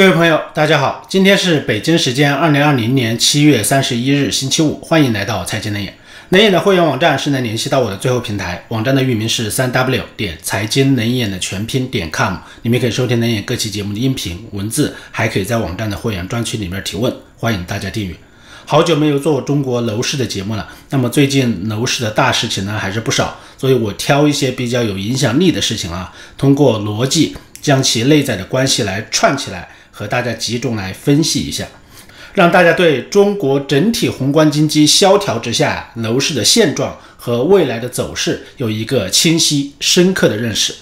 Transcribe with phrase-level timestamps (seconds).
[0.00, 5.94] 各位朋友，大家好，今天是北京时间二零二零年七月三十一日，星期五，欢迎来到财经能眼。
[6.30, 18.16] 能眼的会员网站是能联系到我的最后平台，网站的域名是三 w 点财经能眼的全拼点 com，里面可以收听能眼各期节目的音频文字，还可以在网站的会员专区里面提问，欢迎大家订阅。
[18.64, 29.68] 好久没有做中国楼市的节目了，那么最近楼市的大事情呢还是不少，所以我挑一些比较有影响力的事情啊，通过逻辑将其内在的关系来串起来。
[30.00, 31.66] 和大家集中来分析一下，
[32.32, 40.74] 让大家对中国整体宏观经济萧条之下楼市的现状和未来的走势有一个清晰深刻的认识。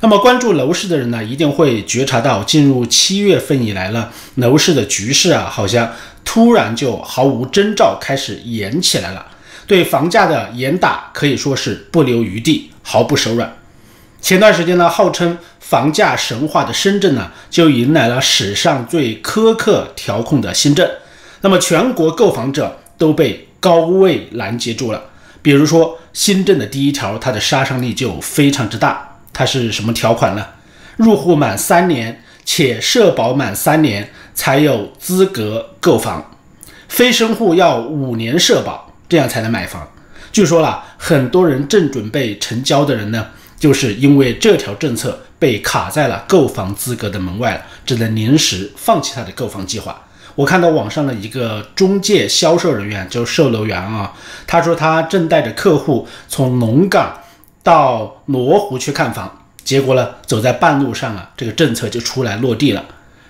[0.00, 5.90] 那么关注楼市的人呢，一定会觉察到，进入七月份以来呢，楼市的局势啊，好像
[6.22, 9.26] 突然就毫无征兆开始严起来了。
[9.66, 13.50] 对房价的严打可以说是不留余地，毫不手软。
[14.20, 20.88] 前段时间呢，号称房价神话的深圳呢，就迎来了史上最苛刻调控的新政。
[21.40, 25.04] 那么全国购房者都被高位拦截住了。
[25.40, 29.18] 比如说新政的第一条，它的杀伤力就非常之大。
[29.32, 30.44] 它是什么条款呢？
[30.96, 36.36] 入户满三年且社保满三年才有资格购房，
[36.88, 39.88] 非生户要五年社保，这样才能买房。
[40.32, 43.28] 据说了，很多人正准备成交的人呢。
[43.58, 50.00] 就是因为这条政策被卡在了购房资格的门外了，只能临时放弃他的购房计划。
[50.34, 54.12] 我看到网上的一个中介销售人员，就售楼员啊，
[54.46, 57.12] 他说他正带着客户从龙岗
[57.64, 62.84] 到罗湖去看房，结果呢，走在半路上啊，这个政策就出来落地了，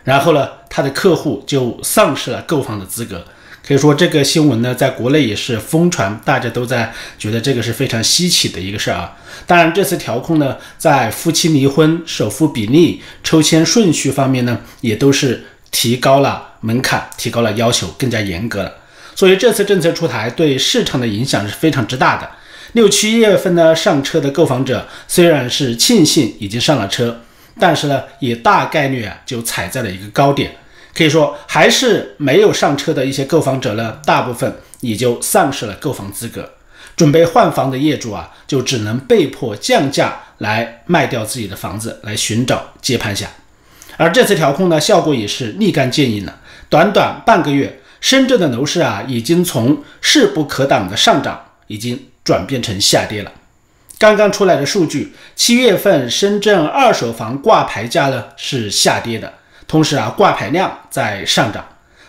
[0.05, 3.25] 然后呢，他的客户就丧失了购房的资格。
[3.67, 9.17] 可以说这个新闻呢，在国内也是疯传，大家都在觉得这个是非常稀奇的一个事儿啊。
[9.47, 18.73] 当然，这次调控呢，在夫妻离婚、首付比例、抽签顺序方面呢，也都是提高了门槛，提高了要求，更加严格了。
[19.15, 22.31] 所以这次政策出台，对市场的影响是非常之大的。
[22.73, 27.21] 六七月份呢，上车的购房者虽然是庆幸已经上了车，
[27.59, 30.57] 但是呢，也大概率啊，就踩在了一个高点。
[30.95, 36.51] 可以说，还是没有上车的一些购房者呢，大部分也就丧失了购房资格。
[36.97, 43.29] 准备换房的业主啊，就只能被迫降价来卖掉自己的房子，来寻找接盘侠。
[43.97, 46.41] 而这次调控呢，效果也是立竿见影了。
[46.69, 53.33] 短短半个月，深圳的楼市啊，已经从势不可挡的上涨，已经转变成下跌了。
[53.99, 59.35] 刚刚出来的数据，七月份深圳二手房挂牌价呢是下跌的。
[59.69, 61.65] 同时啊，挂牌量在上涨，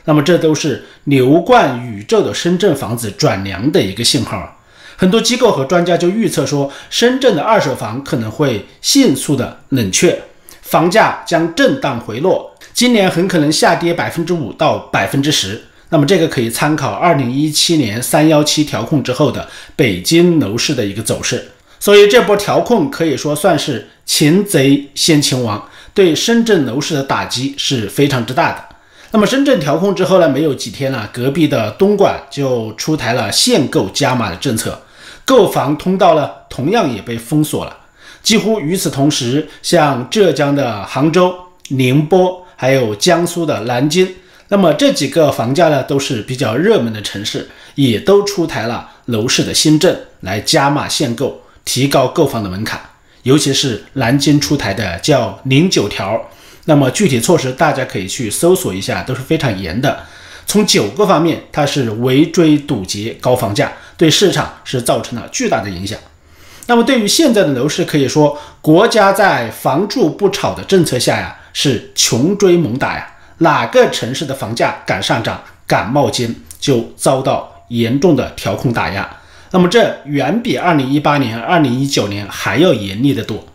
[0.06, 4.56] 那么这都是牛冠宇宙的深圳房子转凉的一个信号。
[4.96, 10.22] 很多机构和专家就预测说，深圳的二手房可能会迅速的冷却，
[10.62, 15.62] 房价将震荡回落，今年很可能下跌百分之五到百分之十。
[15.90, 21.50] 那么这个可以参考二零一七年三幺七调控之后的北京楼市的一个走势。
[21.80, 25.69] 所以这波调控可以说算是擒贼先擒王。
[26.00, 28.64] 对深圳楼市的打击是非常之大的。
[29.12, 34.82] 那么深圳调控之后呢，没有几天呢，隔壁的东莞就出台了限购加码的政策，
[35.26, 37.76] 购房通道呢同样也被封锁了。
[38.24, 41.36] 几乎与此同时，像浙江的杭州、
[41.68, 44.08] 宁波，还有江苏的南京，
[44.48, 52.80] 那么这几个房价呢都是比较热门的城市，也都出台了楼市的新政，来加码限购，提高购房的门槛。
[53.24, 56.30] 尤其是南京出台的叫“零九条”，
[56.66, 60.06] 那么具体措施大家可以去搜索一下，都是非常严的。
[60.46, 66.00] 从九个方面，它是围追堵截高房价，对市场是造成了巨大的影响。
[66.68, 73.16] 那么对于现在的楼市，可以说国家在“房住不炒”的政策下呀，是穷追猛打呀。
[73.40, 79.10] 哪个城市的房价敢上涨、敢冒尖，就遭到严重的调控打压。
[79.52, 83.46] 那么这远比二零一八年、二零一九年还要严厉的多。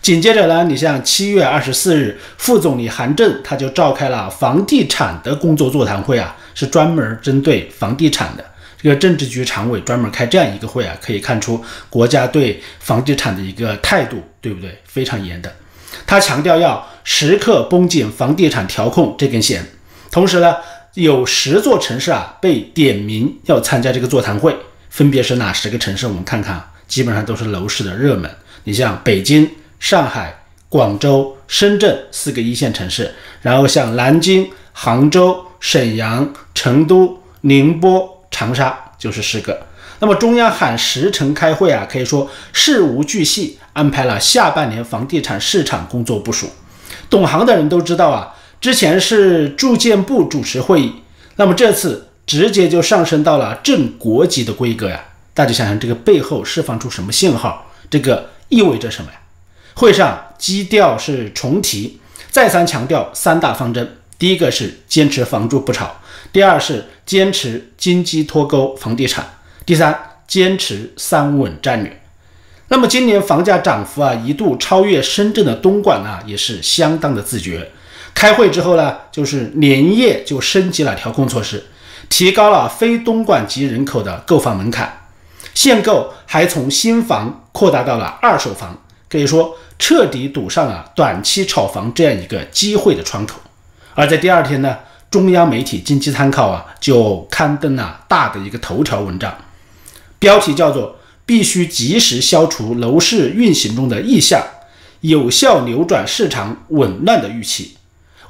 [0.00, 8.44] 紧接着呢，你像七月二十四日，副总理韩正他就召开了房地产的工作座谈会啊，是专门针对房地产的。
[8.82, 11.58] 这个政治局常委专门开这样一个会啊，可以看出
[11.88, 14.78] 国家对房地产的一个态度，对不对？
[14.84, 15.50] 非常严的。
[16.06, 19.64] 他强调要时刻绷紧房地产调控这根弦。
[20.10, 20.56] 同时呢，
[20.92, 24.54] 有十座城市啊被点名要参加这个座谈会。
[24.94, 26.06] 分别是哪十个城市？
[26.06, 28.30] 我们看看，基本上都是楼市的热门。
[28.62, 29.50] 你像北京、
[29.80, 33.12] 上海、广州、深圳四个一线城市，
[33.42, 39.66] 然后像南京、杭州、沈阳、成都、宁波、长沙就是十个。
[39.98, 46.48] 那么中央喊十城开会啊，可以说事无巨细安排了下半年房地产市场工作部署。
[47.10, 50.92] 懂行的人都知道啊，之前是住建部主持会议，
[51.34, 55.04] 那么这次直接就上升到了正国级的规格呀。
[55.32, 57.70] 大家想想，这个背后释放出什么信号？
[57.90, 59.18] 这个意味着什么呀？
[59.74, 61.98] 会上基调是重提，
[62.30, 66.00] 再三强调三大方针：第一个是坚持房住不炒，
[66.32, 72.00] 第二是坚持经济脱钩房地产，第三坚持三稳战略。
[72.68, 77.70] 那么今年房价涨幅啊，一度超越深圳的东莞啊，也是相当的自觉。
[78.14, 81.64] 开会之后呢，就是连夜就升级了调控措施，
[82.16, 85.00] 提高了非东莞籍人口的购房门槛。
[85.52, 88.78] 限购还从新房扩大到了二手房，
[89.08, 93.40] 可以说彻底堵上了短期炒房这样一个机会的窗口。
[93.96, 94.78] 而在第二天呢，
[95.10, 99.36] 中央媒体经济参考啊就刊登了大的一个头条文章，
[100.20, 100.94] 标题叫做
[101.26, 104.40] “必须及时消除楼市运行中的异象，
[105.00, 107.76] 有效扭转市场紊乱的预期”。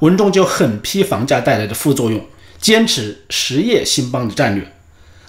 [0.01, 2.19] 文中就狠批房价带来的副作用，
[2.65, 4.73] 坚持实业兴邦的战略。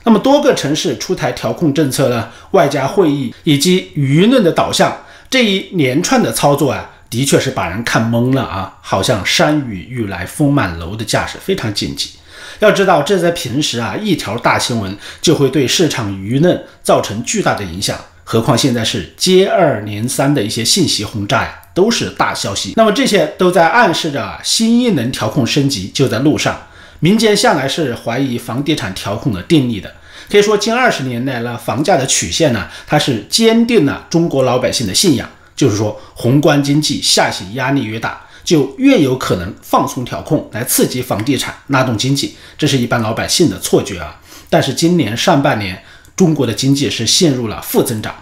[0.04, 12.12] 那么多个城市出台调控政策呢，外加会议以及舆论的导向，这一连串的操作啊，的确是把人看懵了啊，好像山雨欲来风满楼的架势非常紧急。
[12.60, 22.72] 要知道，这在平时啊，一条大新闻就会对市场舆论造成巨大的影响，何况现在是接二连三的一些信息轰炸呀，都是大消息。
[22.76, 26.58] 那么这些都在暗示着新一轮调控升级就在路上。
[27.06, 29.94] 民间向来是怀疑房地产调控的定力的，
[30.28, 44.20] 可以说近二十年来呢，房价的曲线呢，它是坚定了中国老百姓的信仰，就是说宏观经济下行压力越大，就越有可能放松调控来刺激房地产，拉动经济，这是一般老百姓的错觉啊。
[44.50, 45.80] 但是今年上半年，
[46.16, 48.12] 中国的经济是陷入了负增长。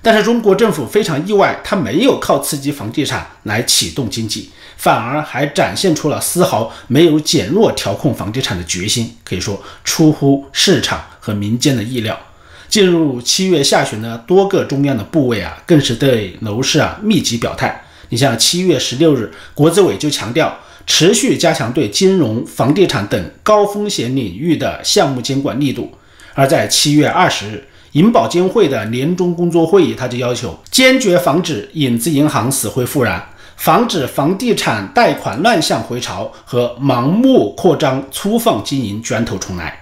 [0.00, 4.48] 但是中国政府非常意外，它没有靠刺激房地产来启动经济，
[4.80, 12.18] 反而还展现出了丝毫没有减弱调控房地产的决心，可以说出乎市场和民间的意料。
[12.66, 17.84] 进入七月下旬呢，多个中央的部委啊，更是对楼市啊密集表态。
[18.08, 25.92] 你像七月十六日，国资委就强调持续加强对金融、房地产等高风险领域的项目监管力度，
[26.32, 27.66] 而在七月二十日。
[27.92, 33.20] 银保监会的年终工作会议，他就要求坚决防止影子银行死灰复燃，
[33.60, 39.78] 防止房地产贷款乱象回潮和盲目扩张、粗放经营卷土重来。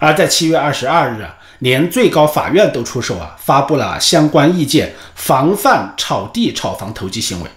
[0.00, 7.48] 而在七月二十二日啊，连最高法院都出手啊，发布了相关意见，防范炒地炒房投机行为。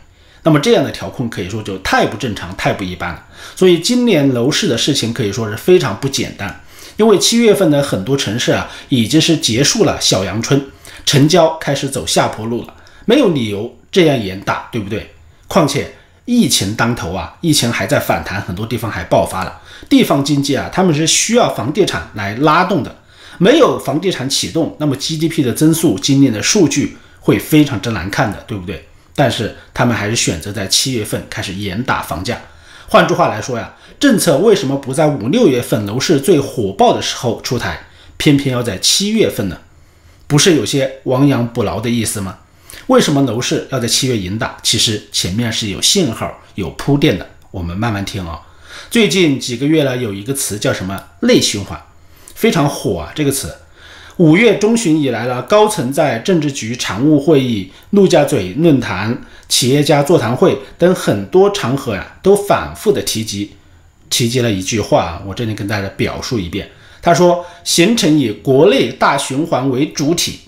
[0.43, 3.23] 那么这样的调控可以说就太不正常、太不一般了。
[3.55, 6.61] 所以今年楼市的事情可以说是非常不简单。
[6.97, 10.63] 因为七月份呢，很多城市啊已经是结束了小阳春，
[11.03, 12.75] 成交开始走下坡路了，
[13.05, 15.15] 没有理由这样严打，对不对？
[15.47, 15.93] 况且
[16.25, 22.95] 疫情当头啊，疫情还在反弹，很多地方还爆发了，地方经济啊，他们是需要房地产来拉动的，
[23.37, 28.87] 没有房地产启动，那么 GDP 的增速今年的数据会非常之难看的，对不对？
[29.15, 32.39] 但是他们还是选择在七月份开始严打房价。
[32.89, 39.57] 换句话来说呀，政策为什么不在五六月份楼市最火爆的时候出台，偏偏要在七月份呢？
[40.27, 42.37] 不是有些亡羊补牢的意思吗？
[42.87, 44.57] 为什么楼市要在七月引打？
[44.63, 48.39] 其实前面是有信号、有铺垫的，我们慢慢听啊。
[48.89, 51.77] 最近几个月呢，有一个词叫什么“内循环”，
[52.33, 53.53] 非常火啊，这个词。
[54.15, 63.51] 五月中旬以来呢，高层在政治局常务会议、陆家嘴论坛、企业家座谈会等很多场合呀，都反复的提及，
[64.09, 66.69] 提及了一句话，我这里跟大家表述一遍。
[67.01, 70.39] 他说：“形成以国内大循环为主体，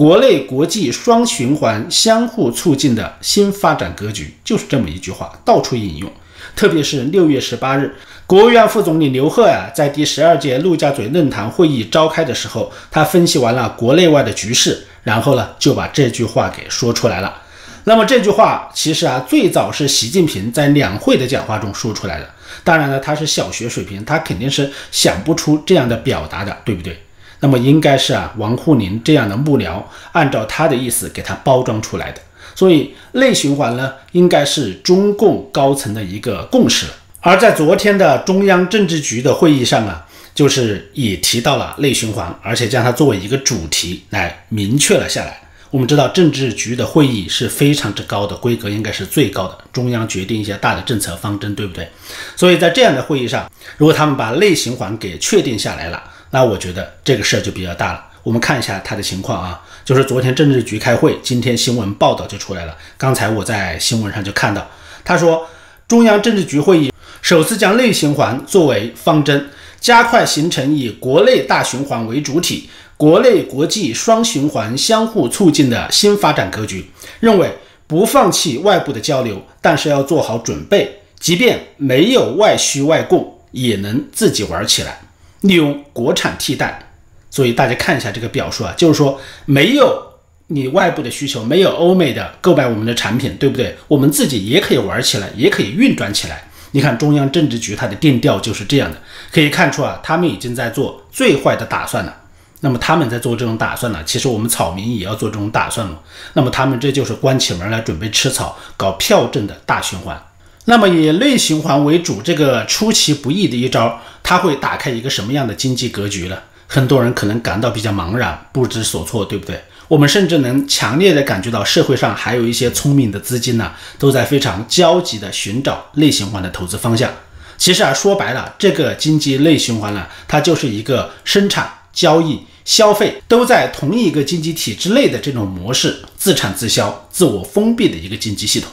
[0.00, 6.10] 国内国际双循环相互促进的新发展格局。”就是这么一句话，到处引用。
[6.56, 7.94] 特别是六月十八日。
[8.26, 17.42] 国务院副总理刘鹤呀，在第十二届陆家嘴论坛会议召开的时候，他分析完了国内外的局势，然后呢，就把这句话给说出来了。
[17.84, 22.26] 那么这句话其实啊，最早是习近平在两会的讲话中说出来的。
[22.64, 26.98] 当然了，他是小学水平，他肯定是想不出这样的表达的，对不对？
[27.40, 29.82] 那么应该是啊，王沪宁这样的幕僚
[30.12, 32.20] 按照他的意思给他包装出来的。
[32.54, 36.92] 所以内循环呢，应该是中共高层的一个共识了。
[37.20, 45.40] 而在昨天的中央政治局的会议上啊，就是也提到了内循环，而且将它作为一个主题来明确了下来。
[45.70, 51.88] 我们知道政治局的会议是非常之高的，规格应该是最高的，中央决定一些大的政策方针，对不对？
[52.34, 58.04] 所以在这样的会议上，如果他们把内循环给确定下来了，那我觉得这个事儿就比较大了。
[58.22, 62.76] 我们看一下他的情况啊，就是昨天政治局开会，今天新闻报道就出来了。
[62.98, 64.68] 刚才我在新闻上就看到，
[65.04, 65.46] 他说
[65.88, 66.92] 中央政治局会议。
[67.22, 76.90] 首次将内循环作为方针，加快形成以国内大循环为主体、国内国际双循环相互促进的新发展格局。
[77.20, 77.50] 认为
[77.86, 85.00] 不放弃外部的交流，但是要做好准备，即便没有外需外供，也能自己玩起来，
[85.40, 86.86] 利用国产替代。
[87.30, 90.02] 所以大家看一下这个表述啊，就是说没有
[90.48, 93.76] 你外部的需求，没有欧美的购买我们的产品，对不对？
[93.86, 96.42] 我们自己也可以玩起来，也可以运转起来。
[96.72, 98.98] 你看中央政治局它的定调就是这样的，
[99.30, 102.16] 可以看出啊，他们已经在做最坏的打算了。
[102.62, 106.02] 那么他们在做这种打算呢，其实我们草民也要做这种打算了。
[106.34, 110.20] 那么他们这就是关起门来准备吃草，搞票证的大循环。
[110.66, 116.38] 那么以内循环为主，这个出其不意的一招，它会打开一个什么样的经济格局呢？
[116.66, 119.60] 很多人可能感到比较茫然，不知所措，对不对？
[119.88, 127.10] 我们甚至能强烈的感觉到，社会上还有一些聪明的资金呢，都在非常焦急的寻找内循环的投资方向。
[127.58, 138.70] 其实啊，说白了，这个经济内循环呢，它就是一个生产、交易、消费都在同一个经济体之内的这种模式，自产自销、自我封闭的一个经济系统。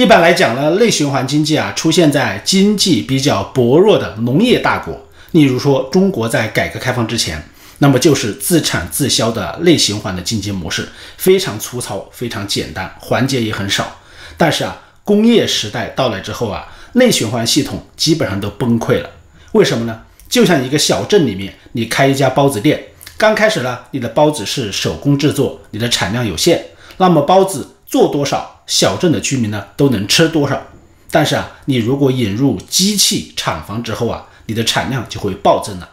[0.00, 4.98] 一般来讲呢，内循环经济啊，出现在经济比较薄弱的农业大国。
[5.32, 7.46] 例如说，中国在改革开放之前，
[7.80, 10.88] 那么就是自产自销的内循环的经济模式，
[11.18, 13.98] 非常粗糙，非常简单，环节也很少。
[14.38, 19.10] 但是啊，工业时代到来之后啊，内循环系统基本上都崩溃了。
[19.52, 20.00] 为什么呢？
[20.30, 22.82] 就像一个小镇里面，你开一家包子店，
[23.18, 26.64] 刚开始呢，你的包子是手工制作，你的产量有限，
[26.96, 30.62] 那么包子做多少，小镇的居民呢都能吃多少。
[31.10, 35.88] 但是啊，你如果引入机器厂房之后啊，你的产量就会暴增了，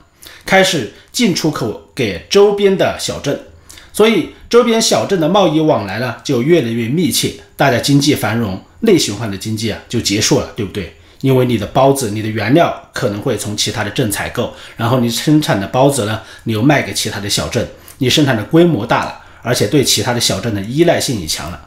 [0.45, 3.47] 开始进出口给周边的小镇，
[3.91, 10.95] 所以周边小镇的贸易往来呢就越来越密切，大家经济繁荣，内循环的经济啊就结束了，对不对？
[11.21, 21.59] 因为你的包子，你的原料可能会从其他的镇采购，然后你生产的包子呢，你又卖给其他的小镇，你生产的规模大了，而且对其他的小镇的依赖性也强了。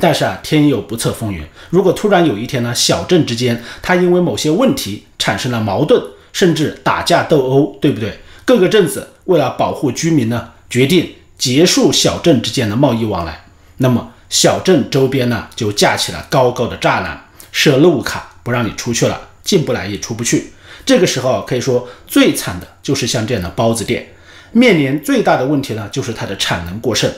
[0.00, 6.02] 但是啊，天有不测风云，如果突然有一天呢，小镇之间它因为某些问题产生了矛盾。
[6.30, 8.20] 甚至打架斗殴，对不对？
[8.44, 13.46] 各个镇子为了保护居民呢，决定结束小镇之间的贸易往来。
[13.78, 20.52] 那么小镇周边呢，就架起了高高的栅栏，设路卡，不让你出去了，进不来也出不去。
[20.84, 24.06] 这个时候可以说最惨的就是像这样的包子店，
[24.52, 27.10] 面临最大的问题呢，就是它的产能过剩。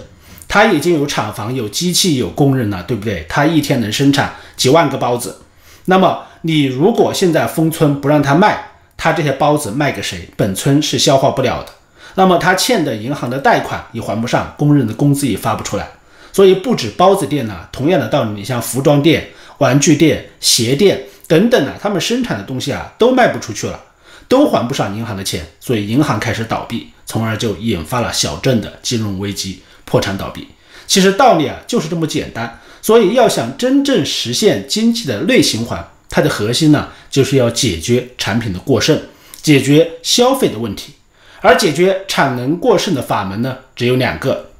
[0.50, 3.24] 他已经有厂房、有机器、有工人了，对不对？
[3.28, 5.42] 他一天能生产几万个包子。
[5.84, 10.28] 那么你如果现在封村不让他卖，他这些包子卖给谁？
[10.36, 11.68] 本村是消化不了的。
[12.16, 15.88] 那么他欠的银行的贷款也还不上，工人的工资也发不出来。
[16.32, 19.28] 所以不止包子店呢，同样的道理，你像服装店、
[19.58, 23.78] 玩具店、鞋店等等呢，他们生产的东西啊都卖不出去了，
[24.26, 30.46] 都还不上银行的钱，所以银行开始倒闭，从而就引发了小镇的金融危机、破产倒闭。
[30.86, 32.60] 其实道理啊就是这么简单。
[32.80, 35.86] 所以要想真正实现经济的内循环。
[36.08, 38.98] 它的核心呢，就是要解决产品的过剩，
[39.42, 40.94] 解决消费的问题。
[41.40, 44.50] 而解决产能过剩的法门呢，只有两个：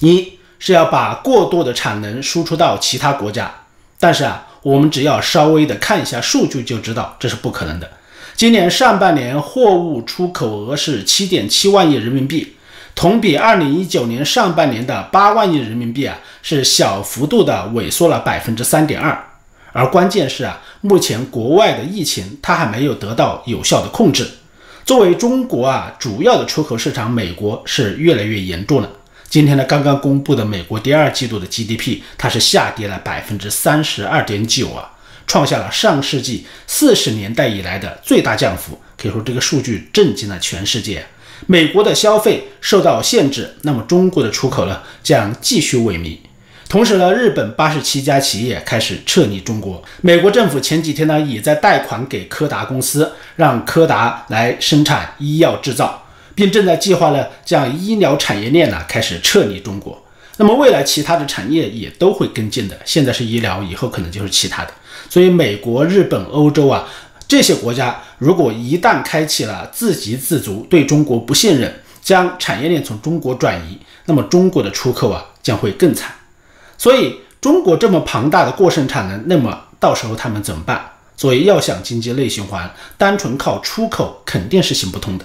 [0.00, 3.54] 一是要把过多的产能输出到其他国家。
[3.98, 7.90] 但是啊，我们只要稍微的看一下数据就知道这是不可能的。
[8.36, 12.53] 今年上半年货物出口额是七点七万亿人民币，
[12.94, 19.22] 同比二零一九年上半年的八万亿人民币啊，是小幅度的萎缩了百分之三点二。
[19.72, 24.28] 而关键是啊，目前国外的疫情它还没有得到有效的控制。
[24.84, 28.88] 作为中国啊主要的出口市场，美国是越来越严重了。
[29.28, 34.92] 今天呢，刚刚公布的美国第二季度的 GDP，它是下跌了百分之三十二点九啊，
[35.26, 38.78] 创下了上世纪四十年代以来的最大降幅。
[38.96, 41.04] 可以说这个数据震惊了全世界。
[41.46, 46.16] 美国的消费受到限制，那么中国的出口呢将继续萎靡。
[46.68, 49.82] 同时呢，日本八十七家企业开始撤离中国。
[50.00, 56.02] 美国政府前几天呢，也在贷款给柯达公司，让柯达来生产医药制造，
[56.34, 60.02] 并正在计划呢，将医疗产业链呢开始撤离中国。
[60.36, 62.76] 那么未来其他的产业也都会跟进的。
[62.84, 64.70] 现在是医疗，以后可能就是其他的。
[65.08, 66.88] 所以美国、日本、欧洲啊
[67.26, 76.12] 这些国家，如果一旦开启了自给自足，对中国不信任，将产业链从中国转移，那么中国的出口啊将会更惨。
[76.76, 80.90] 所以中国这么庞大的过剩产能，那么到时候他们怎么办？
[81.16, 85.24] 所以要想经济内循环，单纯靠出口肯定是行不通的，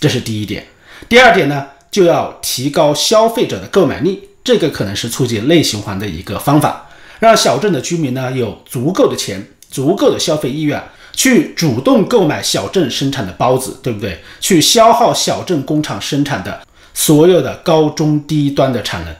[0.00, 0.66] 这是第一点。
[1.08, 6.88] 第二点呢，就要提高消费者的购买力，这个可能是促进内循环的一个方法，
[7.20, 14.18] 让小镇的居民呢有足够的钱、足够的消费意愿，去主动购买小镇生产的包子，对不对？
[14.40, 16.60] 去消耗小镇工厂生产的
[16.94, 19.14] 所有的高中低端的产能。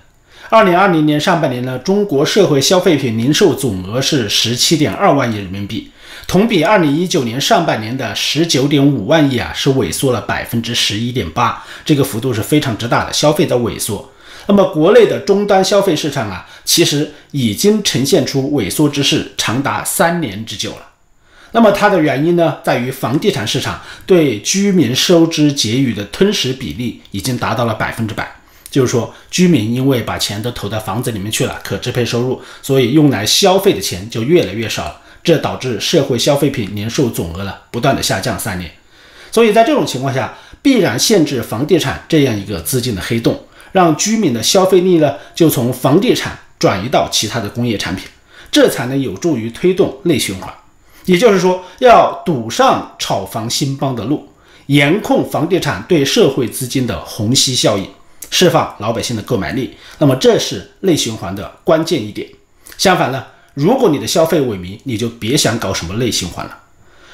[0.48, 5.90] 二零二零年上半年呢，中国社会消费品零售总额是十七点二万亿人民币，
[6.26, 14.10] 同比二零一九年上半年的十九点五万亿啊，是萎缩了百分之十一点八，这个幅度是非常之大的，消费在萎缩。
[14.46, 20.89] 那么国内的终端消费市场啊，其实已经呈现出萎缩之势，长达三年之久了。
[21.52, 28.36] 那么它的原因呢，在于房地产市场对居民收支结余的吞噬比例已经达到了百分之百。
[28.70, 38.70] 就是说，居民因为把钱都投到房子里面去了，可支配收入，所以用来消费的钱就越来越少了，这导致社会消费品零售总额呢不断的下降三年。
[39.32, 43.42] 所以在这种情况下，必然限制房地产这样一个资金的黑洞，
[43.72, 48.06] 让居民的消费力呢就从房地产转移到其他的工业产品，
[48.52, 50.54] 这才能有助于推动内循环。
[51.06, 54.28] 也就是说，要堵上炒房兴邦的路，
[54.66, 57.88] 严控房地产对社会资金的虹吸效应。
[58.32, 62.28] 释放老百姓的购买力，那么这是内循环的关键一点。
[62.78, 66.56] 相反呢，如果你的消费萎靡，你就别想搞什么内循环了。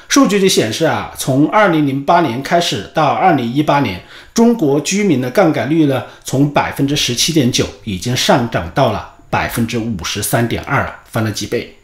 [0.07, 4.03] 数据就显示啊，从二零零八年开始到二零一八年，
[4.33, 11.76] 中国居民的杠杆率呢，从百分之十七点九已经上涨到了百分之五十三点二了，翻了几倍。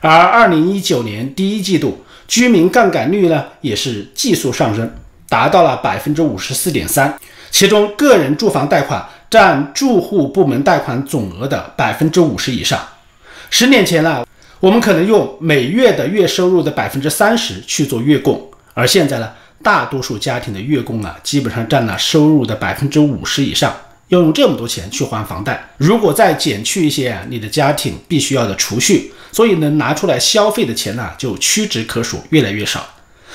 [0.00, 4.88] 而二零一九年第一季度，居民杠杆率呢，也是急速上升，
[5.28, 7.12] 达到了百分之五十四点三。
[7.50, 12.78] 其中，个人住房贷款占住户部门贷款总额的百分之五十以上。
[13.50, 14.24] 十年前呢，
[14.60, 23.74] 我们可能用每月的月收入的百分之三十去做月供，而现在呢，大多数家庭的月供啊，基本上占了收入的百分之五十以上。
[24.08, 32.86] 要用这么多钱去还房贷，如果再减去一些你的家庭必须要的储蓄，所以能拿出来消费的钱呢，就屈指可数，越来越少。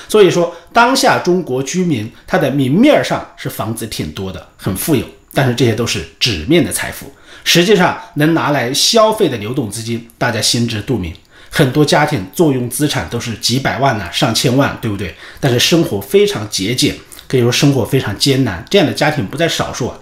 [0.08, 7.10] 所以说，当下中国居民他的明面上是房子挺多的，很富有，但是这些都是纸面的财富，
[7.42, 11.14] 实际上能拿来消费的流动资金，大家心知肚明。
[11.50, 15.14] 很多家庭坐拥资产都是几百万呢，上千万，对不对？
[15.38, 16.96] 但是生活非常节俭，
[17.28, 19.96] 可以说生活非常艰难，这样的家庭不在少数啊。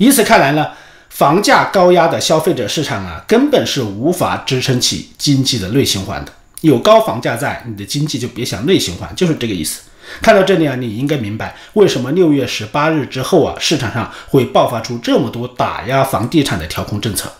[0.00, 0.68] 以此看来呢，
[1.10, 6.32] 房价高压的消费者市场啊，根本是无法支撑起经济的内循环的。
[6.62, 9.82] 有高房价在，你的经济就别想内循环，就是这个意思。
[10.22, 17.30] 看到这里啊，你应该明白为什么六月十八日之后啊，市场上会爆发出这么多打压房地产的调控政策。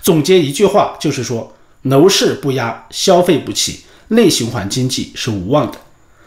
[0.00, 5.78] 总结一句话，就是说楼市不压，消费不起，内循环经济是无望的。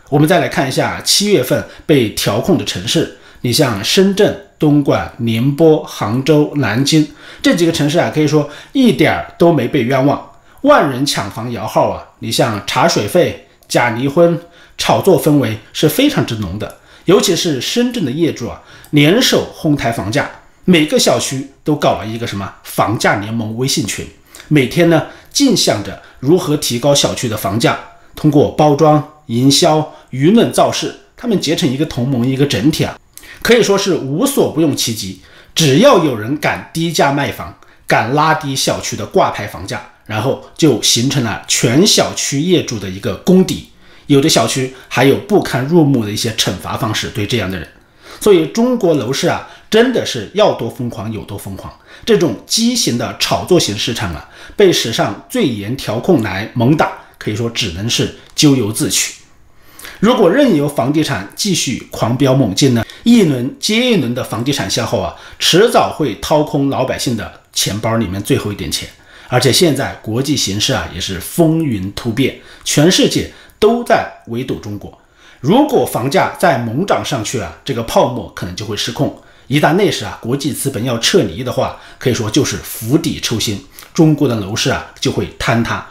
[0.10, 7.08] 我们再来看一下七月份被调控的城市，你像深圳、东莞、宁波、杭州、南京
[7.42, 10.32] 这几个城市啊，可以说一点儿都没被冤枉。
[10.62, 12.04] 万人抢房摇号啊！
[12.20, 14.40] 你像查水费、假离婚、
[14.78, 20.30] 炒作氛围是非常之浓的，尤其是深圳的业主啊，联手哄抬房价，
[20.66, 24.06] 每个小区都搞了一个什么房价联盟微信群，
[24.48, 27.80] 每天呢尽想着如何提高小区的房价，
[28.16, 32.98] 通过包装、营销、舆论造势，他们结成一个同盟，一个整体啊，
[33.42, 35.22] 可以说是无所不用其极，
[35.54, 39.92] 只要有人敢低价卖房，敢拉低小区的挂牌房价。
[40.08, 43.68] 然后就形成了全小区业主的一个公敌，
[44.06, 47.68] 有的小区还有不堪入目的一些惩罚方式对这样的人，
[48.22, 51.78] 所以中国楼市啊，真的是要多疯狂有多疯狂。
[52.06, 59.16] 这种畸形的炒作型市场啊，被史上最严调控来猛打，可以说只能是咎由自取。
[60.00, 68.88] 如果任由房地产继续狂飙猛进呢，一轮接一轮的房地产消耗啊，迟早会掏空老百姓的钱包里面最后一点钱。
[69.28, 74.96] 而且现在国际形势啊也是风云突变，全世界都在围堵中国。
[75.40, 79.20] 如果房价再猛涨上去啊，这个泡沫可能就会失控。
[79.48, 85.86] 一旦那时啊国际资本要撤离的话，可以说就是釜底抽薪，中国的楼市啊就会坍塌。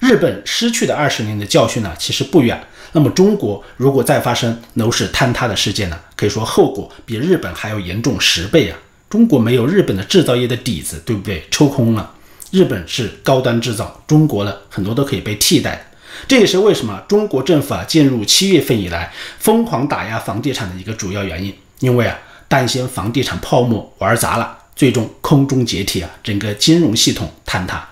[0.00, 2.60] 日本失去的二十年的教训呢，其实不远。
[2.92, 8.78] 那么中国如果再发生楼市坍塌的事件呢，可以说后果比日本还要严重十倍啊！
[9.08, 11.44] 中国没有日本的制造业的底子，对不对？
[11.50, 12.14] 抽空了。
[12.50, 15.86] 日本是高端制造，中国呢很多都可以被替代，
[16.28, 21.54] 这也是为什么中国政府啊进入七月份以来疯狂打压房地产的一个主要原因。
[21.80, 27.88] 因为啊担心房地产泡沫玩砸了，最终空中解体啊，整个金融系统坍塌。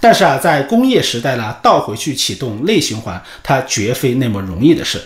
[0.00, 5.02] 但是啊在工业时代呢，倒回去启动内循环，它绝非那么容易的事。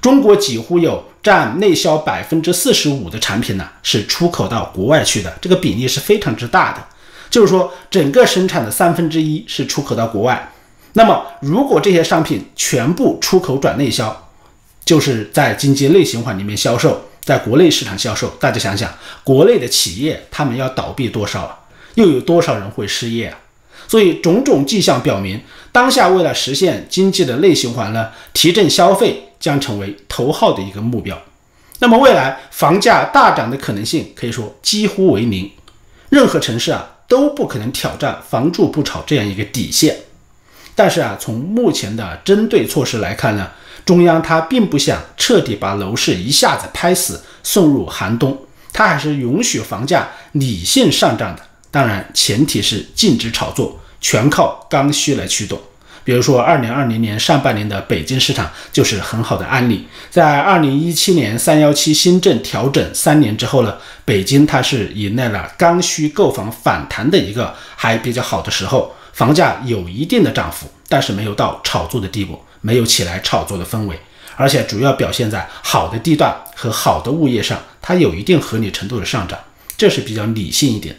[0.00, 6.84] 中国几乎有占内销百分之四十五的产品呢是出口到国外去的，这个比例是非常之大的。
[7.28, 10.52] 就是说，整个生产的三分之一是出口到国外，
[10.92, 14.30] 那么，如果这些商品全部出口转内销，
[14.84, 21.58] 就是在经济内循环里面销售，在国内市场销售，大家想想，国内的企业他们要倒闭多少啊？
[21.94, 23.38] 又有多少人会失业啊？
[23.88, 31.16] 所以，种种迹象表明，当下为了实现经济的内循环呢，提振消费将成为头号的一个目标。
[31.78, 35.50] 那么，未来房价大涨的可能性可以说几乎为零，
[36.08, 39.96] 任何城市啊都不可能挑战“房住不炒”这样一个底线。
[40.74, 43.50] 但是啊，从目前的针对措施来看呢，
[43.84, 48.36] 中央它并不想彻底把楼市一下子拍死，送入寒冬，
[48.72, 51.45] 它还是允许房价理性上涨的。
[51.76, 55.60] 当然，前提是禁止炒作，全靠刚需来驱动。
[56.04, 59.86] 比如说，二零二零年上半年的北京市场就是很好的案例。
[60.08, 74.00] 在二零一七年三幺七新政调整三年之后呢，北京它是迎来了刚需购房反弹的一个还比较好的时候，房价有一定的涨幅，但是没有到炒作的地步，没有起来炒作的氛围，
[74.36, 79.38] 而且主要表现在好的地段和好的物业上，它有一定合理程度的上涨，
[79.76, 80.96] 这是比较理性一点。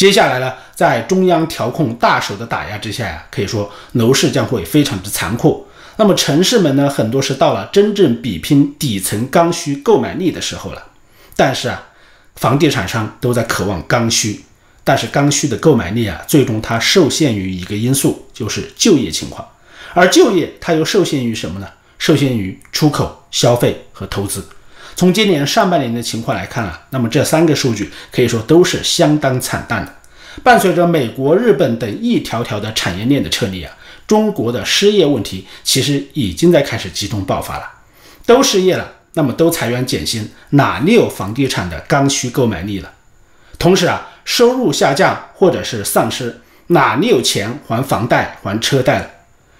[0.00, 5.68] 接下来呢，在中央调控大手的打压之下呀，可以说楼市将会非常之残酷。
[5.96, 10.86] 那么城市们呢，很多是到了真正比拼底层刚需购买力的时候了。
[11.36, 11.88] 但是啊，
[12.36, 14.42] 房地产商都在渴望刚需，
[14.82, 19.46] 但是刚需的购买力啊，最终它受限于一个因素，就是就业情况。
[19.92, 21.68] 而就业它又受限于什么呢？
[21.98, 24.48] 受限于出口、消费和投资。
[25.00, 29.90] 从今年上半年的情况来看啊，那么这三个数据可以说都是相当惨淡的。
[30.42, 33.74] 伴随着美国、日本等一条条的产业链的撤离啊，
[34.06, 37.66] 中国的失业问题其实已经在开始集中爆发了。
[38.26, 42.92] 都失业了，那么都裁员减薪，哪里有房地产的刚需购买力了？
[43.58, 49.10] 同时啊，收入下降或者是丧失，哪里有钱还房贷、还车贷了？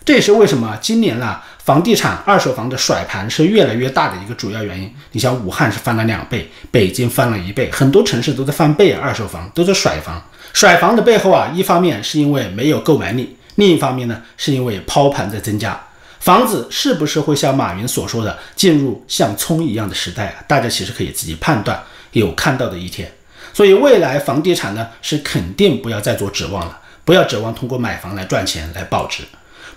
[0.05, 1.41] 这也是为什么今年呢？
[1.71, 4.93] 房地产二手房的甩盘是越来越大的一个主要原因。
[5.13, 9.01] 你像武汉是翻了两倍，北京翻了一倍，很多城市都在翻倍啊。
[9.01, 10.21] 二手房都在甩房，
[10.53, 15.81] 甩房的背后啊，一方面是因为没有购买力，另一方面呢，是因为抛盘在增加。
[16.19, 20.43] 房子是不是会像马云所说的进入像葱一样的时代啊？
[20.49, 21.81] 大家其实可以自己判断，
[22.11, 23.09] 有看到的一天。
[23.55, 29.23] 所以未来房地产呢，是肯定不要再做指望了，不要指望通过买房来赚钱来保值。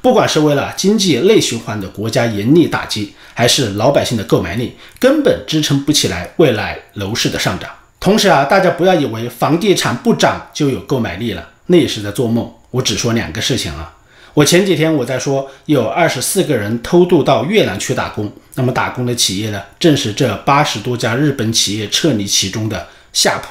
[0.04, 7.70] 不管是为了经济内循环的国家严厉打击，还是老百姓的购买力，根本支撑不起来未来楼市的上涨。
[8.02, 12.54] 同时啊，大家不要以为房地产不涨就有购买力了，那也是在做梦。
[12.72, 13.96] 我只说两个事情啊。
[14.34, 23.48] 我前几天我在说有二十四个人偷渡到越南去打工，那么打工的企业呢，正是这八十多家日本企业撤离其中的夏普。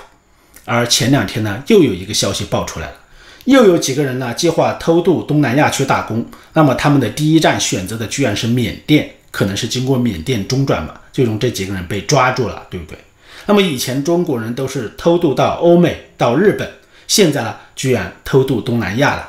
[0.66, 2.96] 而前两天呢，又有一个消息爆出来了。
[3.44, 4.32] 又有几个人呢？
[4.34, 11.00] 计划偷渡东南亚去打工，那么他们的第一站选择的居然是缅甸，可能是经过缅甸中转吧。
[11.12, 12.96] 最终这几个人被抓住了，对不对？
[13.46, 16.70] 那么以前中国人都是偷渡到欧美、到日本，
[17.08, 19.28] 现在呢，居然偷渡东南亚了。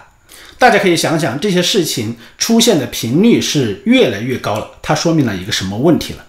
[0.60, 6.23] 大家可以想想，这些事情出现的频率是越来越高了，它说明了一个什么问题了？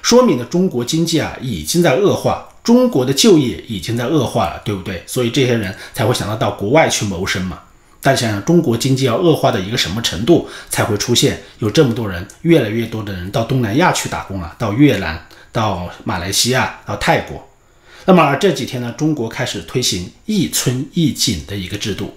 [0.00, 2.48] 说明了中国经济啊已经在恶化。
[2.64, 5.04] 中国的就业已经在恶化了，对不对？
[5.06, 7.60] 所以这些人才会想到到国外去谋生嘛。
[8.00, 17.46] 大家想想，中国经济要恶化到一个什么程度，才会出现有这么多人，越来越多的人到东南亚去打工了，到越南、到马来西亚、到泰国。
[18.06, 22.16] 那么这几天呢，中国开始推行一村一警的一个制度。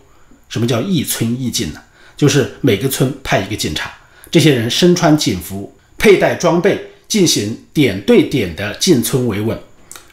[0.50, 1.82] 什么叫一村一警呢？
[2.16, 3.92] 就是每个村派一个警察，
[4.32, 9.58] 这些人身穿警服，佩戴装备，进行点对点的进村维稳。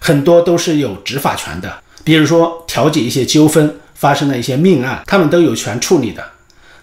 [0.07, 6.23] 很多都是有执法权的，比如说调解一些纠纷，发生了一些命案，他们都有权处理的。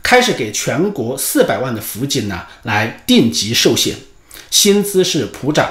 [0.02, 3.96] 开始给全国四百万的辅警呢来定级授衔，
[4.50, 5.70] 薪资是普涨，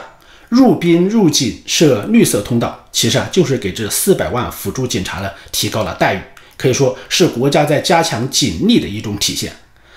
[0.48, 6.20] 入兵入警设绿色通道，其实啊就是给这四百万辅助警察呢提高了待遇，
[6.56, 9.52] 可以说是国家在加强警力的一种体现。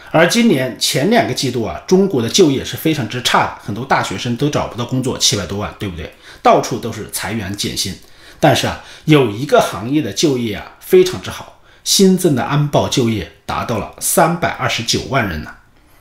[0.09, 6.11] 而今年前两个季度啊，中国的就业是非常之差的，很多大学生都找不到工作，七百多万，对不对？
[6.43, 7.97] 到处都是裁员减薪。
[8.39, 15.51] 但是啊，有一个行业的就业啊非常之好，新增的安保就业达到了三百二十九万人呢。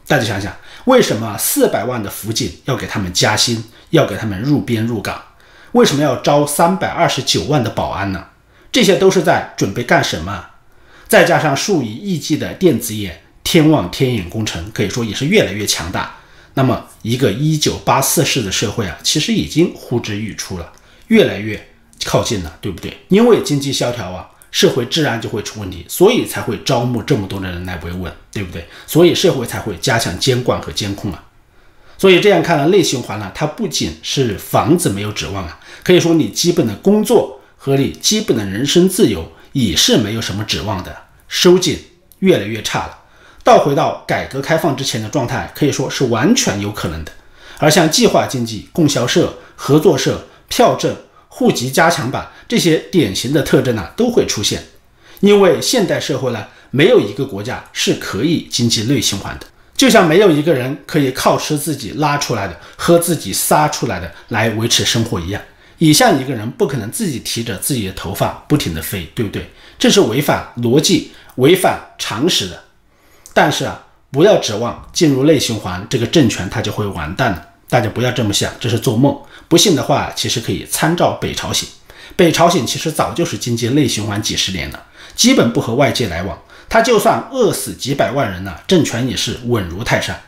[0.07, 0.55] 大家想想，
[0.87, 5.23] 为什么四百万的辅警要给他们加薪，要给他们入编入岗？
[5.71, 8.27] 为什么要招三百二十九万的保安呢？
[8.71, 10.47] 这些都是在准备干什么？
[11.09, 13.23] 再加上数以亿计的电子业。
[13.45, 16.17] 天网天眼工程可以说也是越来越强大。
[16.55, 20.73] 那么，一个一九八四式的社会啊，其实已经呼之欲出了，
[21.09, 21.69] 越来越
[22.05, 22.97] 靠近了，对不对？
[23.09, 28.67] 因为经济萧条啊，社会自然就会出问题，所以才会招募这么多的人来维稳，对不对？
[28.87, 31.25] 所以社会才会加强监管和监控啊。
[31.97, 41.79] 所以这样看来，内循环呢，它不仅是房子没有指望啊，可以说你基本的工作和你基本的人身自由也是没有什么指望的，收紧
[42.19, 42.99] 越来越差了。
[43.45, 47.13] 倒回到改革开放之前的状态，可以说是完全有可能的。
[47.59, 50.97] 而像计划经济、供销社、合作社、票证、
[51.29, 54.63] 户籍加强版这些典型的特征呢，都会出现。
[55.21, 65.41] 因为现代社会呢，没有一个国家是可以经济内循环的，就像没有一个人可以靠吃自己拉出来的、喝自己撒出来的来维持生活一样。
[65.79, 69.51] 也像一个人不可能自己提着自己的头发不停地飞，对不对？
[69.79, 72.63] 这是违反逻辑、违反常识的。
[73.35, 77.49] 但是啊，不要指望进入内循环，这个政权它就会完蛋了。
[77.69, 79.19] 大家不要这么想，这是做梦。
[79.49, 81.69] 不信的话，其实可以参照北朝鲜。
[82.15, 84.83] 北朝鲜其实早就是经济内循环几十年了，
[85.17, 86.39] 基本不和外界来往。
[86.69, 90.19] 他就算饿死几百万人呢，政权也是稳如泰山。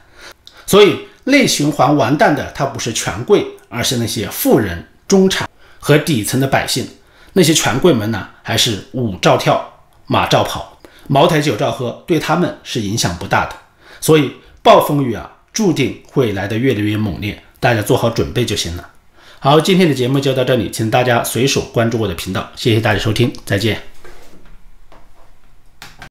[0.66, 6.88] 所以内循环完蛋的，他不是权贵，而是那些富人、中产和底层的百姓。
[7.34, 9.72] 那些权贵们呢，还是舞照跳，
[10.06, 10.73] 马照跑。
[11.08, 13.54] 茅台酒照喝，对他们是影响不大的，
[14.00, 18.90] 所以暴风雨啊，注定会来得越来越猛烈，大家做好准备就行了。
[19.38, 23.93] 好，今天的节目就到这里，请大家随手关注我的频道，谢谢大家收听，再见。